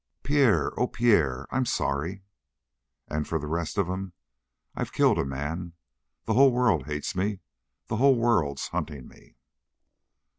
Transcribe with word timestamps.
"Pierre! 0.23 0.71
Oh, 0.79 0.87
Pierre, 0.87 1.45
I'm 1.51 1.67
sorry!" 1.67 2.23
"And 3.07 3.27
for 3.27 3.37
the 3.37 3.45
rest 3.45 3.77
of 3.77 3.87
'em, 3.87 4.13
I've 4.75 4.91
killed 4.91 5.19
a 5.19 5.25
man. 5.25 5.73
The 6.25 6.33
whole 6.33 6.51
world 6.51 6.87
hates 6.87 7.15
me; 7.15 7.41
the 7.85 7.97
whole 7.97 8.15
world's 8.17 8.69
hunting 8.69 9.07
me." 9.07 9.35